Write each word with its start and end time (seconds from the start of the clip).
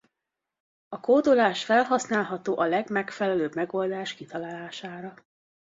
A 0.89 0.99
kódolás 0.99 1.65
felhasználható 1.65 2.57
a 2.57 2.65
legmegfelelőbb 2.67 3.55
megoldás 3.55 4.13
kitalálására. 4.13 5.13